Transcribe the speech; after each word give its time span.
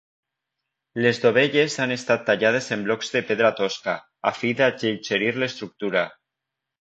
Les 1.05 1.19
dovelles 1.25 1.75
han 1.83 1.93
estat 1.95 2.23
tallades 2.29 2.69
en 2.77 2.85
blocs 2.87 3.13
de 3.17 3.21
pedra 3.27 3.53
tosca, 3.59 3.95
a 4.29 4.33
fi 4.39 4.53
d'alleugerir 4.61 5.31
l'estructura. 5.43 6.07